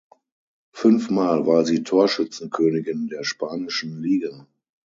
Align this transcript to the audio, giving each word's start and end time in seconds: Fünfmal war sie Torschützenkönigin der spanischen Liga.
Fünfmal 0.71 1.45
war 1.45 1.63
sie 1.63 1.83
Torschützenkönigin 1.83 3.07
der 3.09 3.23
spanischen 3.23 4.01
Liga. 4.01 4.47